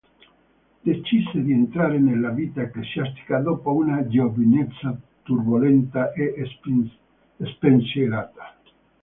Decise 0.83 1.43
di 1.43 1.51
entrare 1.51 1.99
nella 1.99 2.31
vita 2.31 2.63
ecclesiastica 2.63 3.37
dopo 3.37 3.71
una 3.75 4.07
giovinezza 4.07 4.99
turbolenta 5.21 6.11
e 6.13 6.33
spensierata. 7.43 8.55